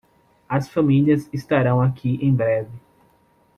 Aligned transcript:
As 0.49 0.67
famílias 0.67 1.29
estarão 1.31 1.79
aqui 1.79 2.17
em 2.25 2.33
breve. 2.33 2.75